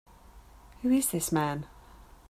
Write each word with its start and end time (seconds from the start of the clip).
Who 0.81 0.89
is 0.89 1.09
this 1.11 1.31
man? 1.31 1.67